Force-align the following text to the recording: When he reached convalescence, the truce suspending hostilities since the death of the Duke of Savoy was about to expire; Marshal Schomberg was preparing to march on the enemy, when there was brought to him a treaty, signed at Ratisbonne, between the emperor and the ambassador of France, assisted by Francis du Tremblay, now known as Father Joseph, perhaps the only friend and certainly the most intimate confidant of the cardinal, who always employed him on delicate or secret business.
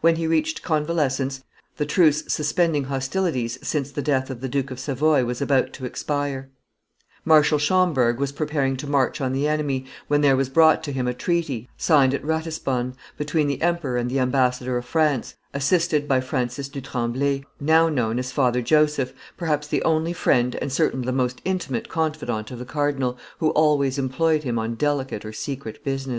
When 0.00 0.16
he 0.16 0.26
reached 0.26 0.62
convalescence, 0.62 1.44
the 1.76 1.84
truce 1.84 2.24
suspending 2.28 2.84
hostilities 2.84 3.58
since 3.62 3.90
the 3.90 4.00
death 4.00 4.30
of 4.30 4.40
the 4.40 4.48
Duke 4.48 4.70
of 4.70 4.80
Savoy 4.80 5.22
was 5.26 5.42
about 5.42 5.74
to 5.74 5.84
expire; 5.84 6.48
Marshal 7.26 7.58
Schomberg 7.58 8.16
was 8.18 8.32
preparing 8.32 8.78
to 8.78 8.86
march 8.86 9.20
on 9.20 9.34
the 9.34 9.46
enemy, 9.46 9.84
when 10.08 10.22
there 10.22 10.34
was 10.34 10.48
brought 10.48 10.82
to 10.84 10.92
him 10.92 11.06
a 11.06 11.12
treaty, 11.12 11.68
signed 11.76 12.14
at 12.14 12.24
Ratisbonne, 12.24 12.94
between 13.18 13.48
the 13.48 13.60
emperor 13.60 13.98
and 13.98 14.10
the 14.10 14.18
ambassador 14.18 14.78
of 14.78 14.86
France, 14.86 15.34
assisted 15.52 16.08
by 16.08 16.22
Francis 16.22 16.70
du 16.70 16.80
Tremblay, 16.80 17.44
now 17.60 17.90
known 17.90 18.18
as 18.18 18.32
Father 18.32 18.62
Joseph, 18.62 19.12
perhaps 19.36 19.66
the 19.68 19.82
only 19.82 20.14
friend 20.14 20.54
and 20.54 20.72
certainly 20.72 21.04
the 21.04 21.12
most 21.12 21.42
intimate 21.44 21.90
confidant 21.90 22.50
of 22.50 22.58
the 22.58 22.64
cardinal, 22.64 23.18
who 23.40 23.50
always 23.50 23.98
employed 23.98 24.42
him 24.42 24.58
on 24.58 24.76
delicate 24.76 25.22
or 25.26 25.34
secret 25.34 25.84
business. 25.84 26.14